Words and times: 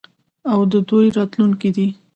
او 0.51 0.59
د 0.71 0.73
دوی 0.89 1.07
راتلونکی 1.17 1.69
دی. 1.75 1.87